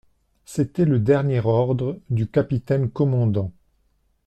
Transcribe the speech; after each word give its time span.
C'était 0.45 0.85
le 0.85 0.99
dernier 0.99 1.41
ordre 1.41 1.99
du 2.09 2.27
capitaine 2.27 2.89
commandant. 2.89 3.51